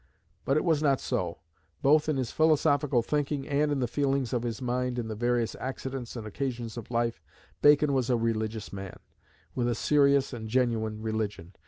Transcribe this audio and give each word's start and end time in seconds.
But 0.45 0.57
it 0.57 0.63
was 0.63 0.81
not 0.81 0.99
so. 0.99 1.41
Both 1.83 2.09
in 2.09 2.17
his 2.17 2.31
philosophical 2.31 3.03
thinking, 3.03 3.47
and 3.47 3.71
in 3.71 3.81
the 3.81 3.87
feelings 3.87 4.33
of 4.33 4.41
his 4.41 4.59
mind 4.59 4.97
in 4.97 5.09
the 5.09 5.15
various 5.15 5.53
accidents 5.59 6.15
and 6.15 6.25
occasions 6.25 6.75
of 6.75 6.89
life, 6.89 7.21
Bacon 7.61 7.93
was 7.93 8.09
a 8.09 8.17
religious 8.17 8.73
man, 8.73 8.97
with 9.53 9.67
a 9.67 9.75
serious 9.75 10.33
and 10.33 10.49
genuine 10.49 11.03
religion. 11.03 11.53